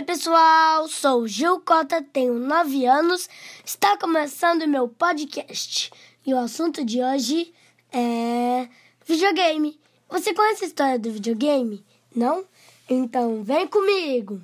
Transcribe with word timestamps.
Oi, 0.00 0.06
pessoal, 0.06 0.88
sou 0.88 1.28
Gil 1.28 1.60
Cota, 1.60 2.02
tenho 2.02 2.32
9 2.32 2.86
anos, 2.86 3.28
está 3.62 3.98
começando 3.98 4.66
meu 4.66 4.88
podcast 4.88 5.92
e 6.26 6.32
o 6.32 6.38
assunto 6.38 6.82
de 6.82 7.02
hoje 7.02 7.52
é 7.92 8.66
videogame. 9.04 9.78
Você 10.08 10.32
conhece 10.32 10.64
a 10.64 10.68
história 10.68 10.98
do 10.98 11.12
videogame? 11.12 11.84
Não? 12.16 12.46
Então 12.88 13.44
vem 13.44 13.68
comigo! 13.68 14.40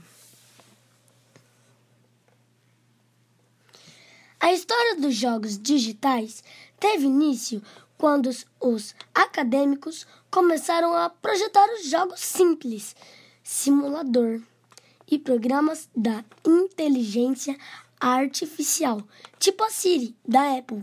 A 4.38 4.52
história 4.52 4.96
dos 4.96 5.14
jogos 5.14 5.58
digitais 5.58 6.44
teve 6.78 7.06
início 7.06 7.62
quando 7.96 8.28
os 8.60 8.94
acadêmicos 9.14 10.06
começaram 10.30 10.92
a 10.92 11.08
projetar 11.08 11.66
os 11.72 11.88
jogos 11.88 12.20
simples, 12.20 12.94
simulador 13.42 14.42
e 15.10 15.18
programas 15.18 15.88
da 15.94 16.24
inteligência 16.46 17.58
artificial, 18.00 19.02
tipo 19.38 19.62
a 19.64 19.70
Siri 19.70 20.16
da 20.26 20.56
Apple. 20.56 20.82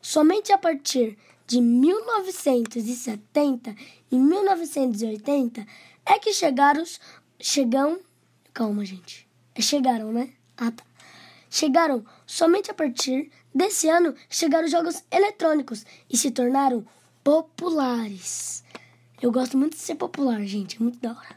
Somente 0.00 0.52
a 0.52 0.58
partir 0.58 1.16
de 1.46 1.60
1970 1.60 3.76
e 4.10 4.18
1980 4.18 5.66
é 6.06 6.18
que 6.18 6.32
chegaram 6.32 6.82
chegam 7.38 8.00
calma 8.52 8.84
gente 8.84 9.28
é 9.54 9.60
chegaram 9.60 10.12
né 10.12 10.30
ah, 10.56 10.70
tá. 10.70 10.84
chegaram 11.50 12.04
somente 12.26 12.70
a 12.70 12.74
partir 12.74 13.30
desse 13.54 13.88
ano 13.88 14.14
chegaram 14.30 14.68
jogos 14.68 15.04
eletrônicos 15.10 15.84
e 16.08 16.16
se 16.16 16.30
tornaram 16.30 16.86
populares 17.22 18.64
eu 19.20 19.30
gosto 19.30 19.58
muito 19.58 19.74
de 19.74 19.82
ser 19.82 19.96
popular 19.96 20.42
gente 20.46 20.76
é 20.76 20.80
muito 20.80 20.98
da 21.00 21.10
hora 21.10 21.36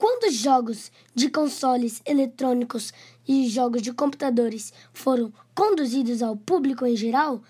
quando 0.00 0.30
os 0.30 0.34
jogos 0.34 0.90
de 1.14 1.28
consoles 1.28 2.00
eletrônicos 2.06 2.90
e 3.28 3.46
jogos 3.50 3.82
de 3.82 3.92
computadores 3.92 4.72
foram 4.94 5.30
conduzidos 5.54 6.22
ao 6.22 6.34
público 6.34 6.86
em 6.86 6.96
geral, 6.96 7.42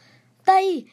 daí 0.44 0.88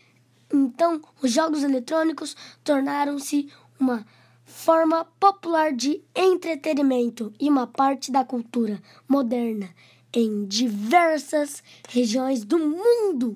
então 0.54 1.02
os 1.20 1.32
jogos 1.32 1.64
eletrônicos 1.64 2.38
tornaram-se 2.64 3.52
uma 3.80 4.06
forma 4.46 5.04
popular 5.20 5.74
de 5.74 6.00
entretenimento 6.16 7.34
e 7.40 7.50
uma 7.50 7.66
parte 7.66 8.12
da 8.12 8.24
cultura 8.24 8.80
moderna 9.10 9.68
em 10.14 10.46
diversas 10.46 11.64
regiões 11.90 12.46
do 12.46 12.60
mundo. 12.60 13.36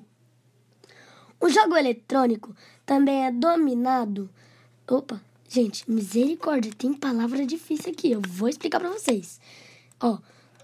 O 1.40 1.48
jogo 1.48 1.76
eletrônico 1.76 2.54
também 2.86 3.26
é 3.26 3.32
dominado. 3.32 4.30
Opa, 4.88 5.20
Gente, 5.54 5.84
misericórdia, 5.90 6.72
tem 6.72 6.94
palavra 6.94 7.44
difícil 7.44 7.92
aqui. 7.92 8.10
Eu 8.10 8.22
vou 8.26 8.48
explicar 8.48 8.80
para 8.80 8.88
vocês. 8.88 9.38
Ó, 10.00 10.16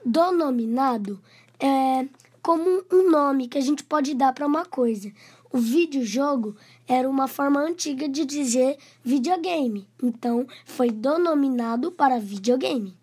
denominado 0.02 1.20
é 1.60 2.08
como 2.40 2.82
um 2.90 3.10
nome 3.10 3.48
que 3.48 3.58
a 3.58 3.60
gente 3.60 3.84
pode 3.84 4.14
dar 4.14 4.32
para 4.32 4.46
uma 4.46 4.64
coisa. 4.64 5.12
O 5.52 5.58
videojogo 5.58 6.56
era 6.86 7.06
uma 7.06 7.28
forma 7.28 7.60
antiga 7.60 8.08
de 8.08 8.24
dizer 8.24 8.78
videogame, 9.04 9.86
então 10.02 10.46
foi 10.64 10.90
denominado 10.90 11.92
para 11.92 12.18
videogame. 12.18 12.96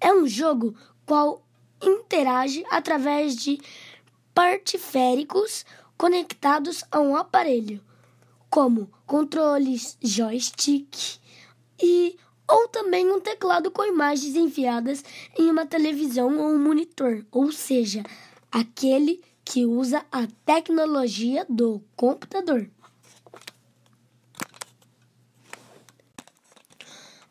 É 0.00 0.12
um 0.12 0.26
jogo 0.26 0.74
qual 1.06 1.46
interage 1.80 2.64
através 2.72 3.36
de 3.36 3.60
partiféricos 4.34 5.64
conectados 5.96 6.82
a 6.90 6.98
um 6.98 7.14
aparelho 7.14 7.80
como 8.54 8.88
controles, 9.04 9.98
joystick 10.00 11.18
e 11.82 12.16
ou 12.48 12.68
também 12.68 13.10
um 13.10 13.18
teclado 13.20 13.68
com 13.68 13.84
imagens 13.84 14.36
enfiadas 14.36 15.02
em 15.36 15.50
uma 15.50 15.66
televisão 15.66 16.38
ou 16.38 16.54
um 16.54 16.62
monitor, 16.62 17.26
ou 17.32 17.50
seja, 17.50 18.04
aquele 18.52 19.20
que 19.44 19.66
usa 19.66 20.06
a 20.12 20.28
tecnologia 20.46 21.44
do 21.48 21.82
computador. 21.96 22.70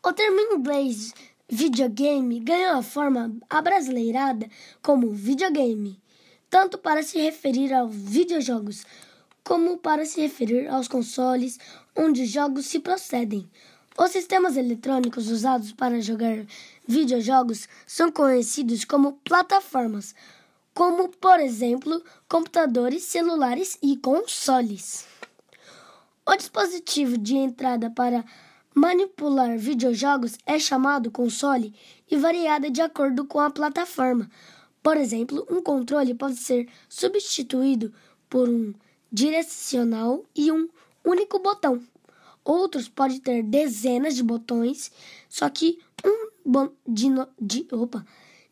O 0.04 0.12
termo 0.12 0.38
em 0.38 0.56
inglês 0.56 1.14
videogame 1.48 2.38
ganhou 2.38 2.76
a 2.76 2.82
forma 2.82 3.34
abrasileirada 3.48 4.46
como 4.82 5.10
videogame, 5.10 5.98
tanto 6.50 6.76
para 6.76 7.02
se 7.02 7.18
referir 7.18 7.72
aos 7.72 7.94
videojogos 7.94 8.84
como 9.44 9.76
para 9.76 10.06
se 10.06 10.20
referir 10.22 10.66
aos 10.68 10.88
consoles 10.88 11.58
onde 11.94 12.22
os 12.22 12.30
jogos 12.30 12.66
se 12.66 12.80
procedem. 12.80 13.48
Os 13.96 14.10
sistemas 14.10 14.56
eletrônicos 14.56 15.28
usados 15.28 15.70
para 15.70 16.00
jogar 16.00 16.44
videojogos 16.88 17.68
são 17.86 18.10
conhecidos 18.10 18.84
como 18.84 19.12
plataformas, 19.22 20.14
como, 20.72 21.08
por 21.08 21.38
exemplo, 21.38 22.02
computadores, 22.28 23.04
celulares 23.04 23.78
e 23.80 23.96
consoles. 23.96 25.06
O 26.26 26.34
dispositivo 26.34 27.16
de 27.16 27.36
entrada 27.36 27.88
para 27.90 28.24
manipular 28.74 29.56
videojogos 29.56 30.36
é 30.44 30.58
chamado 30.58 31.10
console 31.10 31.72
e 32.10 32.16
variada 32.16 32.68
de 32.70 32.80
acordo 32.80 33.24
com 33.24 33.38
a 33.38 33.50
plataforma. 33.50 34.28
Por 34.82 34.96
exemplo, 34.96 35.46
um 35.48 35.62
controle 35.62 36.14
pode 36.14 36.36
ser 36.36 36.68
substituído 36.88 37.94
por 38.28 38.48
um 38.48 38.74
direcional 39.14 40.24
e 40.34 40.50
um 40.50 40.68
único 41.04 41.38
botão. 41.38 41.80
Outros 42.44 42.88
podem 42.88 43.20
ter 43.20 43.44
dezenas 43.44 44.16
de 44.16 44.24
botões, 44.24 44.90
só 45.28 45.48
que 45.48 45.78
um 46.04 46.30
bom 46.44 46.68
de, 46.84 47.06
de, 47.40 47.64
opa, 47.72 48.04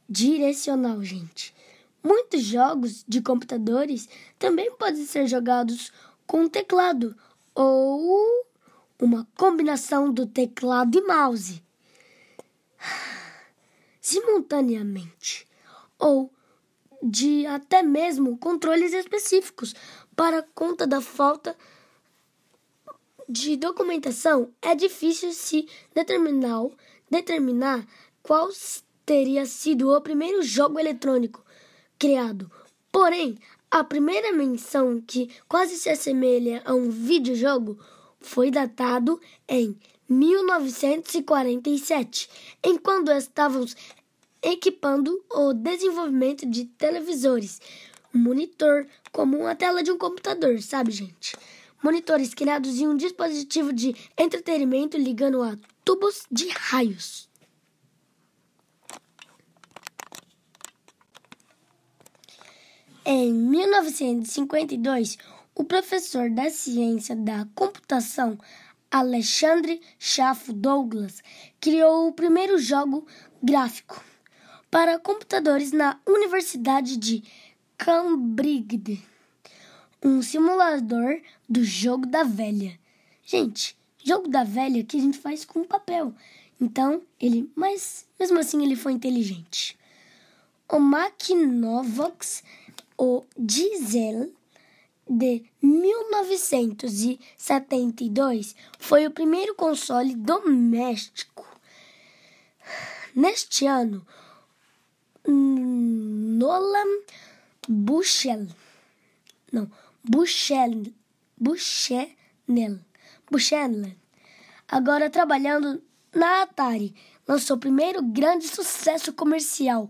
direcional, 0.09 1.03
gente. 1.03 1.53
Muitos 2.01 2.45
jogos 2.45 3.05
de 3.09 3.21
computadores 3.21 4.09
também 4.39 4.73
podem 4.77 5.05
ser 5.05 5.27
jogados 5.27 5.93
com 6.29 6.49
teclado 6.49 7.17
ou 7.57 8.47
uma 9.01 9.27
combinação 9.37 10.13
do 10.13 10.27
teclado 10.27 10.97
e 10.97 11.03
mouse 11.03 11.61
simultaneamente 14.01 15.47
ou 15.99 16.33
de 17.03 17.45
até 17.47 17.83
mesmo 17.83 18.39
controles 18.39 18.93
específicos 18.93 19.75
para 20.15 20.47
conta 20.55 20.87
da 20.87 21.01
falta 21.01 21.57
de 23.29 23.57
documentação, 23.57 24.51
é 24.61 24.75
difícil 24.75 25.33
se 25.33 25.67
determinar, 25.95 26.67
determinar 27.11 27.87
qual 28.23 28.51
teria 29.05 29.45
sido 29.47 29.91
o 29.91 30.01
primeiro 30.01 30.43
jogo 30.43 30.79
eletrônico 30.79 31.45
criado. 31.99 32.49
Porém, 32.91 33.39
a 33.71 33.83
primeira 33.83 34.33
menção 34.33 35.01
que 35.01 35.31
quase 35.49 35.77
se 35.77 35.89
assemelha 35.89 36.61
a 36.65 36.75
um 36.75 36.91
videojogo 36.91 37.79
foi 38.21 38.51
datado 38.51 39.19
em 39.49 39.75
1947, 40.09 42.29
enquanto 42.63 43.11
estávamos 43.11 43.75
equipando 44.43 45.25
o 45.31 45.53
desenvolvimento 45.53 46.45
de 46.45 46.65
televisores 46.65 47.61
um 48.15 48.19
monitor, 48.19 48.87
como 49.11 49.39
uma 49.39 49.55
tela 49.55 49.83
de 49.83 49.91
um 49.91 49.99
computador, 49.99 50.61
sabe, 50.61 50.91
gente? 50.91 51.35
Monitores 51.83 52.35
criados 52.35 52.79
em 52.79 52.87
um 52.87 52.97
dispositivo 52.97 53.73
de 53.73 53.97
entretenimento 54.17 54.97
ligando 54.97 55.43
a 55.43 55.57
tubos 55.85 56.27
de 56.31 56.49
raios. 56.49 57.29
Em 63.05 63.33
1952, 63.33 65.19
o 65.55 65.65
professor 65.65 66.31
da 66.31 66.49
ciência 66.51 67.17
da 67.17 67.49
computação 67.55 68.39
Alexandre 68.91 69.81
Chaffo 69.99 70.53
Douglas 70.53 71.21
criou 71.59 72.09
o 72.09 72.13
primeiro 72.13 72.59
jogo 72.59 73.07
gráfico 73.43 74.12
para 74.73 74.99
computadores 74.99 75.71
na 75.71 76.01
Universidade 76.07 76.97
de 76.97 77.23
Cambridge, 77.77 79.07
um 80.03 80.23
simulador 80.23 81.21
do 81.47 81.63
jogo 81.63 82.07
da 82.07 82.23
velha. 82.23 82.81
Gente, 83.23 83.77
jogo 84.03 84.29
da 84.29 84.45
velha 84.45 84.83
que 84.83 84.97
a 84.97 85.01
gente 85.01 85.19
faz 85.19 85.45
com 85.45 85.63
papel. 85.63 86.15
Então, 86.59 87.03
ele, 87.21 87.53
mas 87.55 88.07
mesmo 88.19 88.39
assim 88.39 88.65
ele 88.65 88.75
foi 88.75 88.93
inteligente. 88.93 89.79
O 90.67 90.79
Maquinovox, 90.79 92.43
o 92.97 93.25
Diesel 93.39 94.33
de 95.07 95.45
1972 95.61 98.57
foi 98.79 99.07
o 99.07 99.11
primeiro 99.11 99.55
console 99.55 100.15
doméstico. 100.15 101.47
Neste 103.15 103.67
ano, 103.67 104.07
Nolan 106.43 107.03
Buchel. 107.69 108.49
Não, 109.53 109.71
Buchel. 110.03 110.93
Buchenel. 111.39 112.81
Buchenel. 113.31 113.93
Agora 114.67 115.09
trabalhando 115.09 115.81
na 116.13 116.43
Atari. 116.43 116.97
lançou 117.29 117.57
o 117.57 117.61
primeiro 117.61 118.03
grande 118.03 118.49
sucesso 118.49 119.13
comercial, 119.13 119.89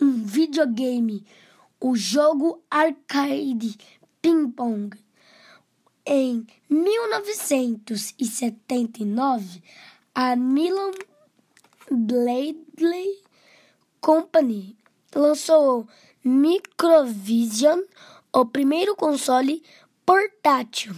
um 0.00 0.24
videogame, 0.24 1.26
o 1.78 1.94
jogo 1.94 2.62
arcade 2.70 3.76
Ping 4.22 4.50
Pong. 4.50 4.96
Em 6.06 6.46
1979, 6.70 9.62
a 10.14 10.34
Milan 10.34 10.92
Bladley 11.90 13.20
Company 14.00 14.80
lançou 15.14 15.88
Microvision, 16.24 17.80
o 18.32 18.46
primeiro 18.46 18.94
console 18.94 19.62
portátil 20.04 20.94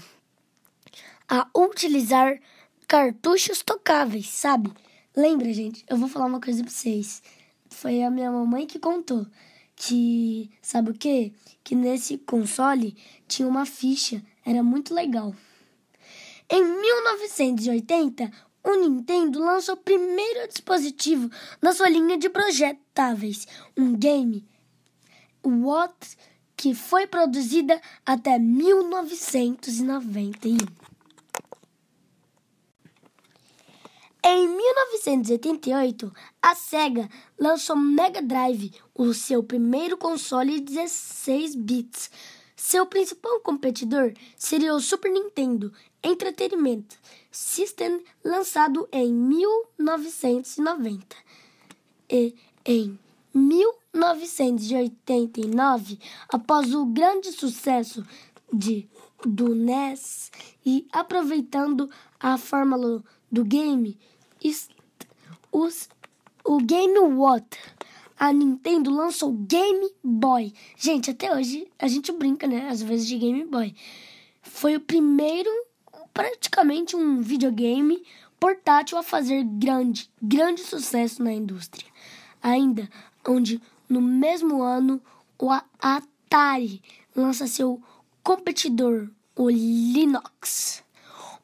a 1.29 1.49
utilizar 1.57 2.39
cartuchos 2.87 3.63
tocáveis, 3.63 4.29
sabe? 4.29 4.71
Lembra, 5.17 5.53
gente? 5.53 5.85
Eu 5.89 5.97
vou 5.97 6.09
falar 6.09 6.27
uma 6.27 6.41
coisa 6.41 6.63
pra 6.63 6.71
vocês. 6.71 7.23
Foi 7.71 8.03
a 8.03 8.11
minha 8.11 8.31
mamãe 8.31 8.67
que 8.67 8.79
contou 8.79 9.27
que, 9.85 10.49
sabe 10.61 10.91
o 10.91 10.95
quê? 10.95 11.33
Que 11.65 11.75
nesse 11.75 12.17
console 12.19 12.97
tinha 13.27 13.49
uma 13.49 13.67
ficha, 13.67 14.23
era 14.45 14.63
muito 14.63 14.95
legal. 14.95 15.35
Em 16.49 16.63
1980, 16.63 18.31
o 18.65 18.77
Nintendo 18.77 19.41
lançou 19.41 19.75
o 19.75 19.79
primeiro 19.79 20.47
dispositivo 20.49 21.29
na 21.61 21.73
sua 21.73 21.89
linha 21.89 22.17
de 22.17 22.29
projetáveis, 22.29 23.49
um 23.77 23.93
game 23.95 24.47
What 25.45 26.17
que 26.57 26.73
foi 26.75 27.07
produzida 27.07 27.81
até 28.07 28.39
1991. 28.39 30.57
Em 34.25 34.47
1988, 34.47 36.13
a 36.41 36.55
Sega 36.55 37.09
lançou 37.37 37.75
Mega 37.75 38.23
Drive, 38.23 38.73
o 38.95 39.13
seu 39.13 39.43
primeiro 39.43 39.97
console 39.97 40.61
de 40.61 40.75
16 40.75 41.57
bits. 41.57 42.09
Seu 42.65 42.87
principal 42.87 43.41
competidor 43.41 44.15
seria 44.37 44.73
o 44.73 44.81
Super 44.81 45.11
Nintendo 45.11 45.73
Entertainment 46.01 46.85
System, 47.29 48.05
lançado 48.25 48.89
em 48.93 49.13
1990. 49.13 51.17
E 52.09 52.37
em 52.65 52.97
1989, 53.35 55.99
após 56.29 56.73
o 56.73 56.87
grande 56.87 57.33
sucesso 57.33 58.07
de, 58.53 58.89
do 59.27 59.57
NES 59.57 60.31
e 60.65 60.87
aproveitando 60.93 61.91
a 62.21 62.39
fórmula 62.39 63.03
do 63.31 63.45
game, 63.45 63.99
os, 65.51 65.89
o 66.45 66.59
Game 66.59 66.97
What? 66.97 67.59
A 68.23 68.33
Nintendo 68.33 68.89
lançou 68.95 69.31
o 69.31 69.37
Game 69.37 69.91
Boy. 70.01 70.55
Gente, 70.77 71.11
até 71.11 71.35
hoje 71.35 71.67
a 71.77 71.89
gente 71.89 72.13
brinca, 72.13 72.47
né? 72.47 72.69
Às 72.69 72.81
vezes 72.81 73.09
de 73.09 73.19
Game 73.19 73.45
Boy. 73.45 73.75
Foi 74.41 74.77
o 74.77 74.81
primeiro, 74.81 75.51
praticamente 76.15 76.95
um 76.95 77.21
videogame 77.21 78.01
portátil 78.39 78.97
a 78.97 79.03
fazer 79.03 79.43
grande, 79.43 80.09
grande 80.23 80.61
sucesso 80.61 81.21
na 81.21 81.33
indústria. 81.33 81.85
Ainda 82.41 82.89
onde 83.27 83.61
no 83.89 84.01
mesmo 84.01 84.63
ano 84.63 85.03
o 85.37 85.51
Atari 85.81 86.81
lança 87.17 87.49
seu 87.49 87.83
competidor, 88.23 89.11
o 89.35 89.51
Linux. 89.51 90.85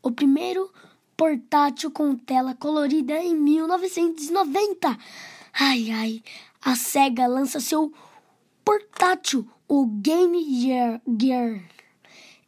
O 0.00 0.12
primeiro 0.12 0.72
portátil 1.16 1.90
com 1.90 2.14
tela 2.14 2.54
colorida 2.54 3.18
em 3.18 3.34
1990. 3.34 4.96
Ai, 5.60 5.90
ai, 5.90 6.22
a 6.62 6.76
SEGA 6.76 7.26
lança 7.26 7.58
seu 7.58 7.92
portátil, 8.64 9.44
o 9.66 9.86
Game 9.86 10.40
Gear. 11.18 11.60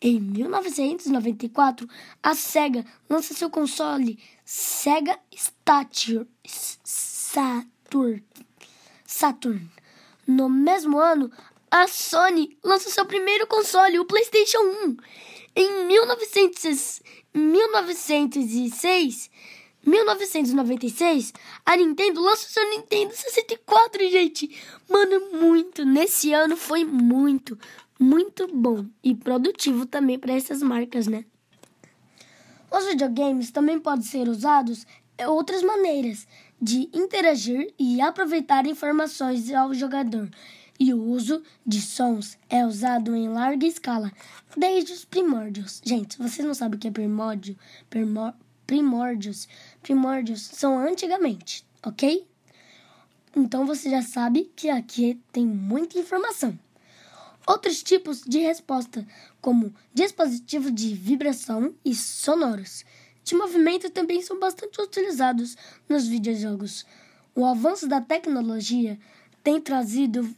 Em 0.01 0.21
1994, 0.21 1.89
a 2.23 2.37
SEGA 2.37 2.87
lança 3.09 3.35
seu 3.35 3.51
console 3.51 4.17
Sega 4.45 5.19
Saturn. 6.85 8.25
Saturn. 9.05 9.69
No 10.25 10.49
mesmo 10.49 11.01
ano, 11.01 11.33
a 11.69 11.89
Sony 11.89 12.57
lança 12.63 12.91
seu 12.91 13.05
primeiro 13.05 13.45
console, 13.49 13.99
o 13.99 14.05
PlayStation 14.05 14.61
1. 14.61 14.97
Em 15.57 15.85
1900, 15.87 17.03
1906, 17.35 19.29
1996, 19.85 21.33
a 21.65 21.77
Nintendo 21.77 22.21
lança 22.21 22.47
o 22.47 22.51
seu 22.51 22.69
Nintendo 22.71 23.15
64, 23.15 24.11
gente. 24.11 24.55
Mano, 24.89 25.41
muito. 25.41 25.85
Nesse 25.85 26.33
ano 26.33 26.57
foi 26.57 26.85
muito, 26.85 27.59
muito 27.99 28.47
bom 28.49 28.85
e 29.03 29.15
produtivo 29.15 29.87
também 29.87 30.19
para 30.19 30.35
essas 30.35 30.63
marcas, 30.63 31.07
né? 31.07 31.25
Os 32.71 32.87
videogames 32.87 33.51
também 33.51 33.81
podem 33.81 34.05
ser 34.05 34.29
usados 34.29 34.87
de 35.19 35.27
outras 35.27 35.63
maneiras 35.63 36.27
de 36.61 36.89
interagir 36.93 37.73
e 37.79 38.01
aproveitar 38.01 38.67
informações 38.67 39.51
ao 39.53 39.73
jogador 39.73 40.29
e 40.81 40.95
o 40.95 41.03
uso 41.03 41.43
de 41.65 41.79
sons 41.79 42.39
é 42.49 42.65
usado 42.65 43.15
em 43.15 43.29
larga 43.29 43.67
escala 43.67 44.11
desde 44.57 44.95
os 44.95 45.05
primórdios. 45.05 45.83
Gente, 45.85 46.17
vocês 46.17 46.47
não 46.47 46.55
sabem 46.55 46.79
o 46.79 46.81
que 46.81 46.89
é 46.89 46.91
primórdio? 46.91 47.55
Primor, 47.91 48.33
primórdios. 48.71 49.49
Primórdios 49.83 50.43
são 50.43 50.79
antigamente, 50.79 51.67
ok? 51.85 52.25
Então 53.35 53.67
você 53.67 53.91
já 53.91 54.01
sabe 54.01 54.53
que 54.55 54.71
aqui 54.71 55.21
tem 55.33 55.45
muita 55.45 55.99
informação. 55.99 56.57
Outros 57.45 57.83
tipos 57.83 58.23
de 58.23 58.39
resposta, 58.39 59.05
como 59.41 59.75
dispositivos 59.93 60.73
de 60.73 60.95
vibração 60.95 61.75
e 61.85 61.97
sonoros, 61.97 62.85
de 63.25 63.35
movimento 63.35 63.91
também 63.91 64.23
são 64.23 64.39
bastante 64.39 64.81
utilizados 64.81 65.57
nos 65.89 66.07
videojogos. 66.07 66.87
O 67.35 67.45
avanço 67.45 67.89
da 67.89 68.01
tecnologia 68.01 69.01
tem 69.43 69.61
trazido 69.61 70.33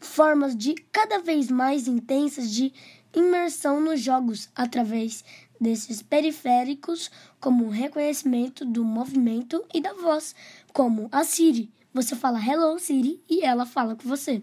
formas 0.00 0.56
de 0.56 0.74
cada 0.90 1.20
vez 1.20 1.48
mais 1.48 1.86
intensas 1.86 2.50
de 2.50 2.72
imersão 3.14 3.80
nos 3.80 4.00
jogos 4.00 4.48
através 4.56 5.24
desses 5.60 6.02
periféricos, 6.02 7.10
como 7.38 7.66
o 7.66 7.70
reconhecimento 7.70 8.64
do 8.64 8.84
movimento 8.84 9.64
e 9.74 9.80
da 9.80 9.92
voz, 9.92 10.34
como 10.72 11.08
a 11.12 11.22
Siri. 11.22 11.70
Você 11.92 12.16
fala 12.16 12.40
Hello 12.40 12.78
Siri 12.78 13.22
e 13.28 13.44
ela 13.44 13.66
fala 13.66 13.94
com 13.94 14.08
você. 14.08 14.42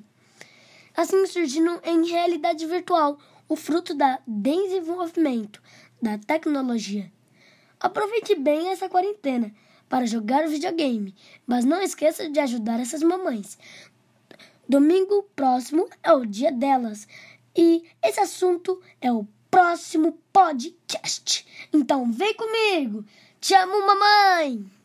Assim 0.96 1.26
surgindo 1.26 1.80
em 1.84 2.08
realidade 2.08 2.66
virtual, 2.66 3.18
o 3.50 3.56
fruto 3.56 3.94
da 3.94 4.20
desenvolvimento 4.28 5.62
da 6.02 6.18
tecnologia. 6.18 7.12
Aproveite 7.80 8.36
bem 8.36 8.70
essa 8.70 8.90
quarentena 8.90 9.54
para 9.88 10.06
jogar 10.06 10.48
videogame, 10.48 11.16
mas 11.46 11.64
não 11.64 11.82
esqueça 11.82 12.30
de 12.30 12.40
ajudar 12.40 12.80
essas 12.80 13.02
mamães. 13.02 13.58
Domingo 14.68 15.24
próximo 15.36 15.88
é 16.04 16.12
o 16.12 16.26
dia 16.26 16.52
delas 16.52 17.08
e 17.56 17.84
esse 18.04 18.20
assunto 18.20 18.82
é 19.00 19.12
o 19.12 19.28
próximo 19.50 20.20
podcast. 20.32 21.46
Então 21.74 22.12
vem 22.12 22.34
comigo. 22.34 23.06
Te 23.40 23.54
amo, 23.54 23.86
mamãe! 23.86 24.77